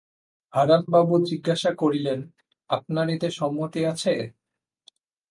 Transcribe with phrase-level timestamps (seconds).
[0.53, 2.19] হারানবাবু জিজ্ঞাসা করিলেন,
[2.69, 4.13] আপনার এতে সম্মতি আছে?